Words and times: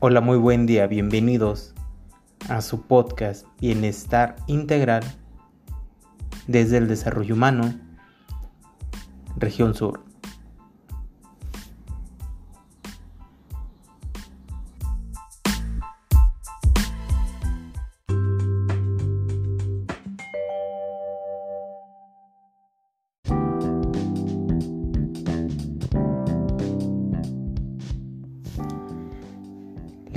Hola, 0.00 0.20
muy 0.20 0.38
buen 0.38 0.64
día, 0.66 0.86
bienvenidos 0.86 1.74
a 2.48 2.60
su 2.60 2.82
podcast 2.82 3.44
Bienestar 3.60 4.36
Integral 4.46 5.02
desde 6.46 6.78
el 6.78 6.86
Desarrollo 6.86 7.34
Humano, 7.34 7.74
Región 9.36 9.74
Sur. 9.74 10.04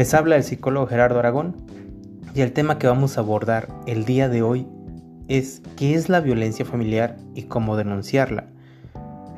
Les 0.02 0.16
habla 0.16 0.36
el 0.36 0.44
psicólogo 0.44 0.88
Gerardo 0.88 1.20
Aragón 1.20 1.55
y 2.34 2.42
el 2.42 2.54
tema 2.54 2.80
que 2.80 2.88
vamos 2.88 3.16
a 3.16 3.22
abordar 3.22 3.68
el 3.86 4.04
día 4.04 4.30
de 4.30 4.42
hoy 4.42 4.66
es 5.28 5.62
qué 5.78 5.94
es 5.94 6.09
la 6.09 6.22
violencia 6.22 6.66
familiar 6.66 7.18
y 7.36 7.44
cómo 7.44 7.78
denunciarla. 7.78 8.48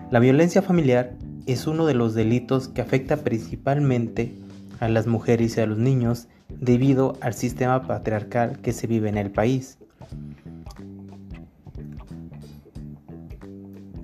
La 0.10 0.20
violencia 0.20 0.62
familiar 0.62 1.18
es 1.48 1.68
uno 1.68 1.86
de 1.86 1.96
los 1.96 2.14
delitos 2.14 2.70
que 2.70 2.80
afecta 2.80 3.18
principalmente 3.18 4.36
a 4.80 4.88
las 4.88 5.06
mujeres 5.06 5.58
y 5.58 5.60
a 5.60 5.66
los 5.66 5.78
niños 5.78 6.30
debido 6.48 7.18
al 7.20 7.34
sistema 7.34 7.86
patriarcal 7.86 8.62
que 8.62 8.72
se 8.72 8.88
vive 8.88 9.10
en 9.10 9.18
el 9.18 9.32
país. 9.32 9.80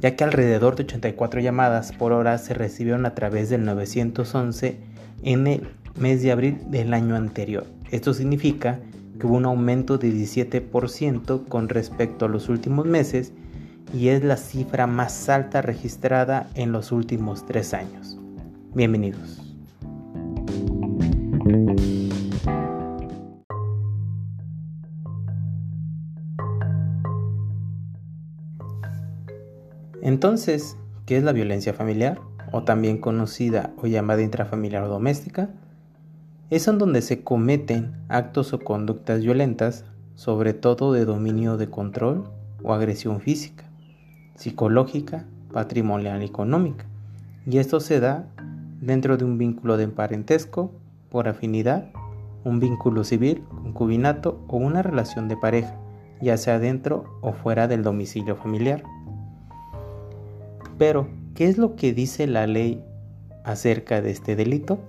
Ya 0.02 0.18
que 0.18 0.26
alrededor 0.26 0.76
de 0.76 0.84
84 0.84 1.40
llamadas 1.40 1.94
por 1.94 2.12
hora 2.12 2.38
se 2.38 2.54
recibieron 2.54 3.06
a 3.06 3.16
través 3.16 3.50
del 3.50 3.64
911 3.64 4.90
en 5.24 5.48
el 5.48 5.68
mes 5.98 6.22
de 6.22 6.32
abril 6.32 6.60
del 6.68 6.94
año 6.94 7.16
anterior. 7.16 7.66
Esto 7.92 8.14
significa 8.14 8.80
que 9.20 9.28
hubo 9.28 9.36
un 9.36 9.46
aumento 9.46 9.98
de 9.98 10.10
17% 10.10 11.48
con 11.48 11.70
respecto 11.70 12.26
a 12.26 12.30
los 12.30 12.50
últimos 12.50 12.86
meses 12.86 13.34
y 13.94 14.10
es 14.10 14.24
la 14.24 14.38
cifra 14.38 14.88
más 14.88 15.30
alta 15.30 15.62
registrada 15.62 16.50
en 16.56 16.72
los 16.72 16.92
últimos 16.92 17.46
tres 17.46 17.74
años. 17.74 18.18
Bienvenidos. 18.74 19.42
Entonces, 30.02 30.78
¿qué 31.06 31.18
es 31.18 31.24
la 31.24 31.34
violencia 31.34 31.74
familiar? 31.74 32.20
O 32.52 32.64
también 32.64 33.00
conocida 33.00 33.74
o 33.78 33.88
llamada 33.88 34.22
intrafamiliar 34.22 34.84
o 34.84 34.88
doméstica 34.88 35.50
es 36.50 36.68
en 36.68 36.80
donde 36.80 37.02
se 37.02 37.24
cometen 37.24 37.94
actos 38.08 38.54
o 38.54 38.60
conductas 38.60 39.22
violentas, 39.22 39.86
sobre 40.16 40.54
todo 40.54 40.94
de 40.94 41.06
dominio 41.06 41.58
de 41.58 41.70
control 41.70 42.30
o 42.64 42.74
agresión 42.74 43.22
física, 43.22 43.66
psicológica, 44.36 45.26
patrimonial 45.54 46.22
y 46.22 46.26
económica. 46.26 46.86
Y 47.46 47.58
esto 47.60 47.80
se 47.80 48.00
da 48.00 48.28
dentro 48.82 49.18
de 49.18 49.26
un 49.26 49.38
vínculo 49.38 49.78
de 49.78 49.88
parentesco, 49.88 50.72
por 51.10 51.28
afinidad, 51.28 51.92
un 52.44 52.60
vínculo 52.60 53.04
civil, 53.04 53.44
concubinato 53.50 54.44
o 54.48 54.58
una 54.58 54.82
relación 54.82 55.28
de 55.28 55.38
pareja, 55.38 55.76
ya 56.22 56.38
sea 56.38 56.60
dentro 56.60 57.06
o 57.22 57.34
fuera 57.34 57.68
del 57.68 57.84
domicilio 57.84 58.36
familiar. 58.36 58.84
Pero, 60.78 61.08
¿qué 61.36 61.48
es 61.48 61.58
lo 61.58 61.76
que 61.76 61.94
dice 61.94 62.28
la 62.28 62.48
ley 62.48 62.84
acerca 63.44 64.02
de 64.02 64.12
este 64.12 64.36
delito? 64.36 64.80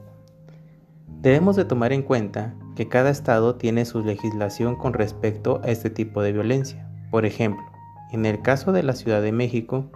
Debemos 1.22 1.54
de 1.54 1.66
tomar 1.66 1.92
en 1.92 2.00
cuenta 2.00 2.54
que 2.74 2.88
cada 2.88 3.10
estado 3.10 3.56
tiene 3.56 3.84
su 3.84 4.02
legislación 4.02 4.74
con 4.74 4.94
respecto 4.94 5.60
a 5.62 5.68
este 5.68 5.90
tipo 5.90 6.22
de 6.22 6.32
violencia. 6.32 6.90
Por 7.10 7.26
ejemplo, 7.26 7.62
en 8.10 8.24
el 8.24 8.40
caso 8.40 8.72
de 8.72 8.82
la 8.82 8.94
Ciudad 8.94 9.20
de 9.20 9.30
México, 9.30 9.90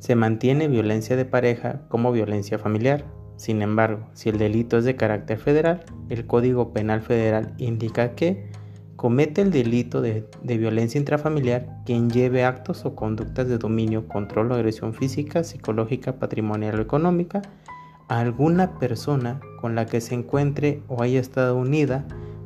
se 0.00 0.16
mantiene 0.16 0.66
violencia 0.66 1.14
de 1.14 1.24
pareja 1.24 1.82
como 1.88 2.10
violencia 2.10 2.58
familiar. 2.58 3.04
Sin 3.36 3.62
embargo, 3.62 4.08
si 4.12 4.28
el 4.28 4.38
delito 4.38 4.76
es 4.76 4.84
de 4.84 4.96
carácter 4.96 5.38
federal, 5.38 5.84
el 6.08 6.26
Código 6.26 6.72
Penal 6.72 7.00
Federal 7.00 7.54
indica 7.58 8.16
que 8.16 8.50
comete 8.96 9.40
el 9.40 9.52
delito 9.52 10.00
de, 10.00 10.28
violencia 10.42 10.98
intrafamiliar 10.98 11.68
quien 11.86 12.10
lleve 12.10 12.44
actos 12.44 12.84
o 12.84 12.96
conductas 12.96 13.46
de 13.46 13.58
dominio, 13.58 14.08
control 14.08 14.50
o 14.50 14.54
agresión 14.56 14.94
física, 14.94 15.44
psicológica, 15.44 16.18
patrimonial 16.18 16.80
o 16.80 16.82
económica 16.82 17.42
a 18.12 18.20
alguna 18.20 18.78
persona 18.78 19.40
con 19.58 19.74
la 19.74 19.86
que 19.86 20.02
se 20.02 20.14
encuentre 20.14 20.82
o 20.86 21.02
haya 21.02 21.18
estado 21.18 21.56
unida 21.56 22.04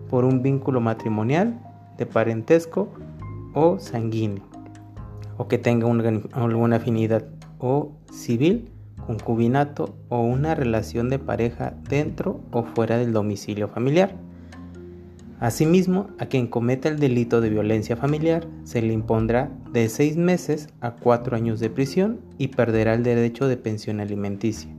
por 0.09 0.25
un 0.25 0.41
vínculo 0.41 0.81
matrimonial, 0.81 1.60
de 1.99 2.06
parentesco 2.06 2.88
o 3.53 3.81
sanguíneo, 3.81 4.44
o 5.37 5.49
que 5.49 5.59
tenga 5.59 5.88
alguna 5.88 6.77
afinidad 6.77 7.25
o 7.59 7.91
civil, 8.12 8.71
concubinato 9.09 9.97
o 10.09 10.21
una 10.21 10.54
relación 10.54 11.10
de 11.10 11.19
pareja 11.19 11.75
dentro 11.88 12.41
o 12.53 12.62
fuera 12.62 12.97
del 12.97 13.12
domicilio 13.12 13.66
familiar. 13.66 14.15
Asimismo, 15.41 16.10
a 16.21 16.27
quien 16.27 16.47
cometa 16.47 16.88
el 16.88 17.00
delito 17.00 17.41
de 17.41 17.50
violencia 17.50 17.97
familiar 17.97 18.47
se 18.62 18.83
le 18.83 18.93
impondrá 18.93 19.50
de 19.72 19.88
seis 19.88 20.16
meses 20.16 20.69
a 20.81 20.93
cuatro 20.93 21.34
años 21.34 21.59
de 21.59 21.71
prisión 21.71 22.21
y 22.38 22.48
perderá 22.48 22.94
el 22.94 23.03
derecho 23.03 23.48
de 23.48 23.56
pensión 23.56 23.98
alimenticia. 23.98 24.76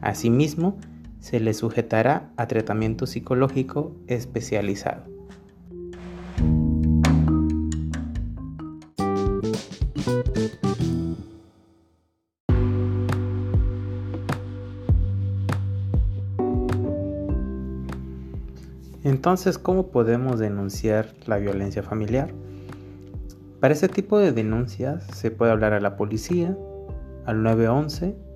Asimismo, 0.00 0.78
se 1.20 1.40
le 1.40 1.52
sujetará 1.54 2.30
a 2.36 2.46
tratamiento 2.46 3.06
psicológico 3.06 3.94
especializado. 4.06 5.04
Entonces, 19.02 19.58
¿cómo 19.58 19.88
podemos 19.88 20.38
denunciar 20.38 21.14
la 21.26 21.38
violencia 21.38 21.82
familiar? 21.82 22.30
Para 23.60 23.74
este 23.74 23.88
tipo 23.88 24.18
de 24.18 24.32
denuncias 24.32 25.04
se 25.14 25.30
puede 25.30 25.52
hablar 25.52 25.74
a 25.74 25.80
la 25.80 25.96
policía, 25.96 26.56
al 27.26 27.42
911 27.42 28.29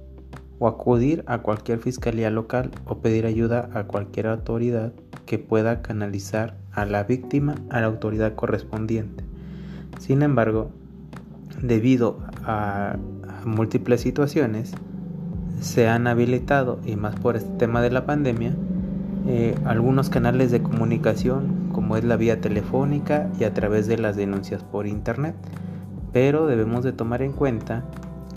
o 0.59 0.69
acudir 0.69 1.25
a 1.27 1.39
cualquier 1.39 1.79
fiscalía 1.79 2.31
local 2.31 2.71
o 2.87 2.99
pedir 2.99 3.27
ayuda 3.27 3.69
a 3.75 3.85
cualquier 3.85 4.29
autoridad 4.29 4.93
que 5.27 5.39
pueda 5.39 5.83
canalizar 5.83 6.57
a 6.73 6.85
la 6.85 7.05
víctima 7.05 7.57
a 7.71 7.81
la 7.81 7.87
autoridad 7.87 8.35
correspondiente. 8.35 9.25
Sin 9.99 10.23
embargo, 10.23 10.71
debido 11.63 12.19
a, 12.45 12.97
múltiples 13.45 14.01
situaciones, 14.01 14.73
se 15.61 15.89
han 15.89 16.07
habilitado, 16.07 16.81
y 16.85 16.97
más 16.97 17.15
por 17.17 17.37
este 17.37 17.51
tema 17.59 17.83
de 17.83 17.91
la 17.91 18.07
pandemia, 18.07 18.55
eh, 19.27 19.55
algunos 19.65 20.09
canales 20.09 20.51
de 20.51 20.63
comunicación 20.63 21.69
como 21.73 21.97
es 21.97 22.05
la 22.05 22.17
vía 22.17 22.41
telefónica 22.41 23.31
y 23.39 23.45
a 23.45 23.53
través 23.53 23.87
de 23.87 23.99
las 23.99 24.17
denuncias 24.17 24.63
por 24.63 24.87
internet. 24.87 25.35
Pero 26.13 26.47
debemos 26.47 26.85
de 26.85 26.93
tomar 26.93 27.23
en 27.23 27.33
cuenta 27.33 27.85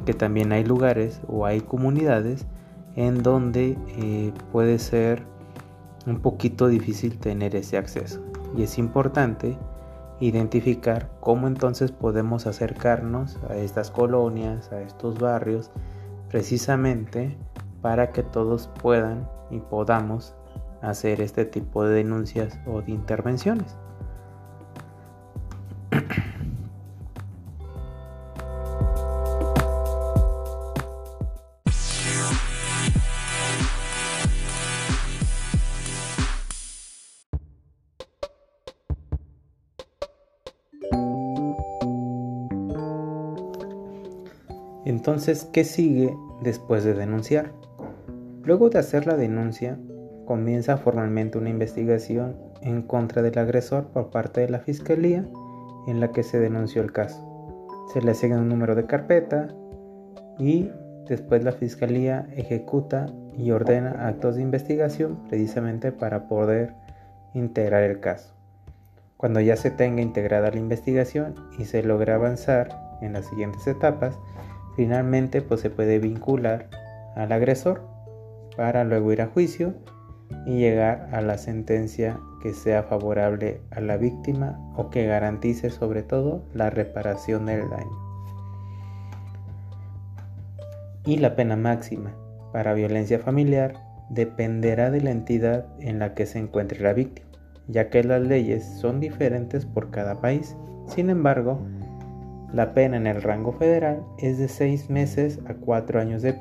que 0.08 0.14
también 0.14 0.54
hay 0.54 0.64
lugares 0.64 1.20
o 1.28 1.46
hay 1.46 1.60
comunidades 1.60 2.46
en 2.96 3.24
donde 3.24 3.78
eh, 3.98 4.32
puede 4.54 4.80
ser 4.80 5.22
un 6.06 6.22
poquito 6.22 6.70
difícil 6.70 7.20
tener 7.20 7.58
ese 7.58 7.78
acceso. 7.78 8.24
Y 8.56 8.64
es 8.64 8.78
importante 8.78 9.58
identificar 10.22 11.10
cómo 11.20 11.46
entonces 11.48 11.92
podemos 11.92 12.48
acercarnos 12.48 13.38
a 13.50 13.58
estas 13.58 13.92
colonias, 13.92 14.72
a 14.72 14.82
estos 14.82 15.20
barrios, 15.20 15.72
precisamente 16.30 17.38
para 17.82 18.14
que 18.14 18.24
todos 18.24 18.70
puedan 18.82 19.28
y 19.52 19.60
podamos 19.60 20.36
hacer 20.82 21.20
este 21.20 21.44
tipo 21.44 21.84
de 21.84 21.96
denuncias 21.96 22.58
o 22.66 22.82
de 22.82 22.94
intervenciones. 22.94 23.76
Entonces, 44.88 45.44
¿qué 45.52 45.66
sigue 45.66 46.16
después 46.40 46.86
de 46.86 46.94
denunciar? 46.94 47.52
Luego 48.46 48.70
de 48.70 48.80
hacer 48.80 49.06
la 49.06 49.18
denuncia, 49.18 49.78
comienza 50.26 50.78
formalmente 50.78 51.38
una 51.38 51.50
investigación 51.50 52.38
en 52.62 52.84
contra 52.84 53.22
del 53.22 53.38
agresor 53.38 53.88
por 53.88 54.12
parte 54.12 54.40
de 54.40 54.50
la 54.50 54.60
Fiscalía 54.60 55.26
en 55.88 56.00
la 56.00 56.14
que 56.14 56.24
se 56.24 56.40
denunció 56.40 56.82
el 56.82 56.94
caso. 56.94 57.22
Se 57.92 58.02
le 58.02 58.12
asigna 58.12 58.38
un 58.40 58.48
número 58.48 58.76
de 58.76 58.86
carpeta 58.86 59.50
y 60.40 60.72
después 61.10 61.44
la 61.44 61.52
fiscalía 61.52 62.26
ejecuta 62.34 63.08
y 63.38 63.52
ordena 63.52 64.08
actos 64.08 64.38
de 64.38 64.42
investigación 64.42 65.20
precisamente 65.28 65.92
para 65.92 66.30
poder 66.30 66.76
integrar 67.34 67.84
el 67.84 68.00
caso. 68.00 68.34
Cuando 69.18 69.42
ya 69.42 69.58
se 69.58 69.70
tenga 69.70 70.02
integrada 70.02 70.50
la 70.50 70.60
investigación 70.60 71.36
y 71.60 71.66
se 71.66 71.84
logra 71.84 72.16
avanzar 72.16 72.70
en 73.02 73.12
las 73.14 73.26
siguientes 73.26 73.68
etapas, 73.68 74.18
finalmente 74.78 75.42
pues 75.42 75.60
se 75.60 75.70
puede 75.70 76.00
vincular 76.00 76.70
al 77.16 77.32
agresor 77.34 77.82
para 78.56 78.86
luego 78.86 79.12
ir 79.12 79.22
a 79.22 79.28
juicio 79.28 79.74
y 80.46 80.60
llegar 80.60 81.10
a 81.12 81.22
la 81.22 81.38
sentencia 81.38 82.20
que 82.42 82.54
sea 82.54 82.84
favorable 82.84 83.62
a 83.72 83.82
la 83.82 83.98
víctima 83.98 84.58
o 84.76 84.90
que 84.90 85.06
garantice 85.06 85.72
sobre 85.72 86.04
todo 86.04 86.46
la 86.54 86.70
reparación 86.70 87.48
del 87.48 87.70
daño. 87.70 88.08
Y 91.06 91.18
la 91.18 91.36
pena 91.36 91.56
máxima 91.56 92.14
para 92.54 92.74
violencia 92.74 93.20
familiar 93.20 93.74
dependerá 94.10 94.92
de 94.92 95.02
la 95.02 95.12
entidad 95.12 95.66
en 95.80 96.00
la 96.00 96.14
que 96.14 96.26
se 96.26 96.40
encuentre 96.40 96.82
la 96.82 96.94
víctima, 96.94 97.28
ya 97.68 97.90
que 97.90 98.04
las 98.04 98.22
leyes 98.22 98.64
son 98.64 99.00
diferentes 99.00 99.66
por 99.66 99.90
cada 99.90 100.22
país. 100.22 100.56
Sin 100.88 101.10
embargo, 101.10 101.60
la 102.54 102.74
pena 102.74 102.98
en 102.98 103.08
el 103.08 103.22
rango 103.22 103.52
federal 103.52 104.04
es 104.18 104.38
de 104.38 104.48
6 104.48 104.90
meses 104.90 105.40
a 105.48 105.56
4 105.56 106.00
años 106.00 106.22
de, 106.22 106.34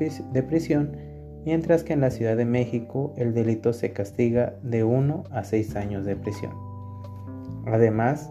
prisión 0.43 0.97
mientras 1.45 1.83
que 1.83 1.93
en 1.95 2.01
la 2.01 2.11
Ciudad 2.11 2.37
de 2.37 2.45
México 2.45 3.13
el 3.17 3.35
delito 3.35 3.73
se 3.73 3.93
castiga 3.93 4.55
de 4.63 4.85
1 4.85 5.25
a 5.31 5.45
6 5.45 5.77
años 5.77 6.05
de 6.05 6.17
prisión. 6.17 6.53
Además 7.67 8.31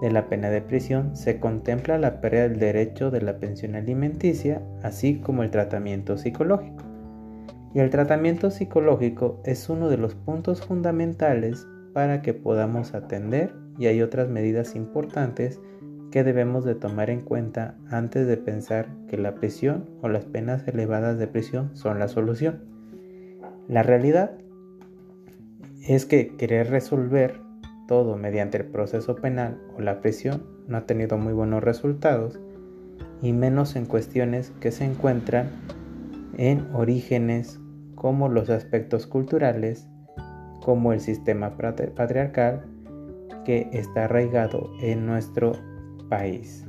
de 0.00 0.10
la 0.10 0.28
pena 0.28 0.48
de 0.48 0.62
prisión, 0.62 1.14
se 1.14 1.38
contempla 1.40 1.98
la 1.98 2.20
pérdida 2.20 2.48
del 2.48 2.58
derecho 2.58 3.10
de 3.10 3.20
la 3.20 3.38
pensión 3.38 3.74
alimenticia, 3.74 4.62
así 4.82 5.16
como 5.20 5.42
el 5.42 5.50
tratamiento 5.50 6.16
psicológico. 6.16 6.84
Y 7.74 7.80
el 7.80 7.90
tratamiento 7.90 8.50
psicológico 8.50 9.42
es 9.44 9.68
uno 9.68 9.88
de 9.88 9.98
los 9.98 10.14
puntos 10.14 10.64
fundamentales 10.64 11.66
para 11.92 12.22
que 12.22 12.34
podamos 12.34 12.94
atender 12.94 13.54
y 13.78 13.86
hay 13.86 14.00
otras 14.02 14.28
medidas 14.28 14.74
importantes 14.74 15.60
que 16.10 16.24
debemos 16.24 16.64
de 16.64 16.74
tomar 16.74 17.10
en 17.10 17.20
cuenta 17.20 17.76
antes 17.88 18.26
de 18.26 18.36
pensar 18.36 18.88
que 19.08 19.16
la 19.16 19.34
prisión 19.34 19.88
o 20.02 20.08
las 20.08 20.24
penas 20.24 20.66
elevadas 20.66 21.18
de 21.18 21.26
prisión 21.26 21.70
son 21.74 21.98
la 21.98 22.08
solución. 22.08 22.60
La 23.68 23.82
realidad 23.82 24.32
es 25.86 26.06
que 26.06 26.36
querer 26.36 26.70
resolver 26.70 27.40
todo 27.86 28.16
mediante 28.16 28.58
el 28.58 28.66
proceso 28.66 29.16
penal 29.16 29.60
o 29.76 29.80
la 29.80 30.00
prisión 30.00 30.44
no 30.68 30.76
ha 30.76 30.86
tenido 30.86 31.18
muy 31.18 31.32
buenos 31.32 31.62
resultados 31.62 32.38
y 33.22 33.32
menos 33.32 33.76
en 33.76 33.86
cuestiones 33.86 34.52
que 34.60 34.70
se 34.70 34.84
encuentran 34.84 35.50
en 36.36 36.66
orígenes 36.74 37.60
como 37.94 38.28
los 38.28 38.48
aspectos 38.50 39.06
culturales, 39.06 39.88
como 40.62 40.92
el 40.92 41.00
sistema 41.00 41.56
patriarcal 41.56 42.64
que 43.44 43.68
está 43.72 44.04
arraigado 44.04 44.70
en 44.80 45.06
nuestro 45.06 45.52
país. 46.10 46.66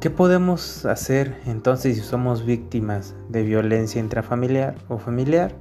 ¿Qué 0.00 0.10
podemos 0.10 0.84
hacer 0.84 1.40
entonces 1.46 1.96
si 1.96 2.02
somos 2.02 2.44
víctimas 2.44 3.14
de 3.28 3.44
violencia 3.44 4.00
intrafamiliar 4.00 4.74
o 4.88 4.98
familiar? 4.98 5.54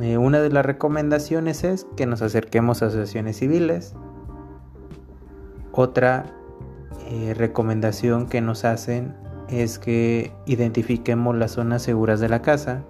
Eh, 0.00 0.18
una 0.18 0.40
de 0.40 0.50
las 0.50 0.64
recomendaciones 0.64 1.64
es 1.64 1.84
que 1.96 2.06
nos 2.06 2.22
acerquemos 2.22 2.80
a 2.80 2.86
asociaciones 2.86 3.38
civiles. 3.38 3.94
Otra 5.72 6.39
eh, 7.10 7.34
recomendación 7.34 8.28
que 8.28 8.40
nos 8.40 8.64
hacen 8.64 9.16
es 9.48 9.80
que 9.80 10.32
identifiquemos 10.46 11.36
las 11.36 11.52
zonas 11.52 11.82
seguras 11.82 12.20
de 12.20 12.28
la 12.28 12.40
casa, 12.40 12.84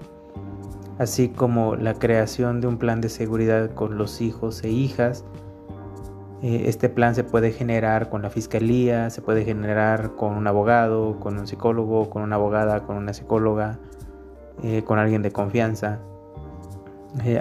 así 0.99 1.31
como 1.31 1.75
la 1.75 1.95
creación 1.95 2.61
de 2.61 2.67
un 2.67 2.77
plan 2.77 3.01
de 3.01 3.09
seguridad 3.09 3.71
con 3.73 3.97
los 3.97 4.21
hijos 4.21 4.63
e 4.63 4.69
hijas. 4.69 5.25
Eh, 6.43 6.65
este 6.67 6.91
plan 6.91 7.15
se 7.15 7.25
puede 7.25 7.51
generar 7.51 8.11
con 8.11 8.21
la 8.21 8.29
fiscalía, 8.29 9.09
se 9.09 9.23
puede 9.23 9.45
generar 9.45 10.15
con 10.17 10.35
un 10.35 10.47
abogado, 10.47 11.19
con 11.19 11.39
un 11.39 11.47
psicólogo, 11.47 12.11
con 12.11 12.21
una 12.21 12.37
abogada, 12.37 12.83
con 12.83 12.97
una 12.97 13.15
psicóloga, 13.15 13.79
eh, 14.63 14.83
con 14.85 14.99
alguien 14.99 15.23
de 15.23 15.31
confianza. 15.33 16.01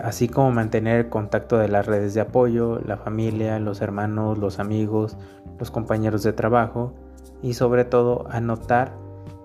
Así 0.04 0.28
como 0.28 0.52
mantener 0.52 1.10
contacto 1.10 1.58
de 1.58 1.68
las 1.68 1.86
redes 1.86 2.14
de 2.14 2.22
apoyo, 2.22 2.80
la 2.80 2.98
familia, 2.98 3.60
los 3.60 3.82
hermanos, 3.82 4.38
los 4.38 4.60
amigos, 4.60 5.18
los 5.60 5.72
compañeros 5.72 6.24
de 6.24 6.34
trabajo 6.34 6.94
y 7.42 7.54
sobre 7.54 7.86
todo 7.86 8.26
anotar 8.30 8.96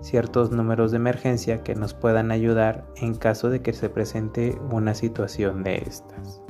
ciertos 0.00 0.50
números 0.50 0.91
de 0.91 0.97
emergencia 0.97 1.62
que 1.62 1.75
nos 1.75 1.94
puedan 1.94 2.31
ayudar 2.31 2.85
en 2.97 3.15
caso 3.15 3.50
de 3.50 3.62
que 3.62 3.73
se 3.73 3.88
presente 3.88 4.59
una 4.71 4.94
situación 4.94 5.62
de 5.62 5.76
estas. 5.76 6.43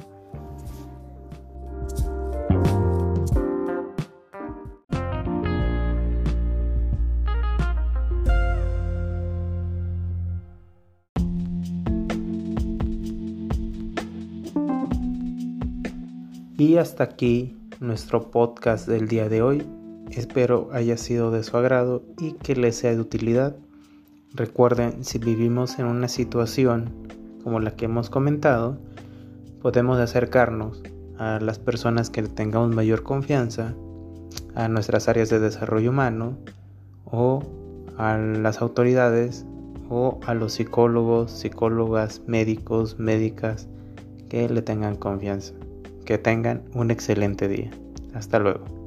Y 16.56 16.76
hasta 16.76 17.02
aquí 17.02 17.56
nuestro 17.80 18.30
podcast 18.30 18.86
del 18.86 19.08
día 19.08 19.28
de 19.28 19.42
hoy. 19.42 19.66
Espero 20.12 20.68
haya 20.72 20.96
sido 20.96 21.32
de 21.32 21.42
su 21.42 21.56
agrado 21.56 22.04
y 22.20 22.34
que 22.34 22.54
les 22.54 22.76
sea 22.76 22.94
de 22.94 23.00
utilidad. 23.00 23.56
Recuerden, 24.32 25.02
si 25.02 25.18
vivimos 25.18 25.80
en 25.80 25.86
una 25.86 26.06
situación 26.06 26.92
como 27.42 27.58
la 27.58 27.72
que 27.72 27.86
hemos 27.86 28.08
comentado, 28.08 28.78
podemos 29.62 29.98
acercarnos 29.98 30.80
a 31.18 31.40
las 31.40 31.58
personas 31.58 32.08
que 32.08 32.22
tengamos 32.22 32.72
mayor 32.72 33.02
confianza, 33.02 33.74
a 34.54 34.68
nuestras 34.68 35.08
áreas 35.08 35.30
de 35.30 35.40
desarrollo 35.40 35.90
humano 35.90 36.38
o 37.04 37.42
a 37.98 38.16
las 38.16 38.62
autoridades 38.62 39.44
o 39.90 40.20
a 40.24 40.34
los 40.34 40.52
psicólogos, 40.52 41.32
psicólogas, 41.32 42.22
médicos, 42.28 42.96
médicas 43.00 43.66
que 44.28 44.48
le 44.48 44.62
tengan 44.62 44.94
confianza. 44.94 45.52
Que 46.04 46.18
tengan 46.18 46.62
un 46.74 46.90
excelente 46.90 47.48
día. 47.48 47.70
Hasta 48.14 48.38
luego. 48.38 48.83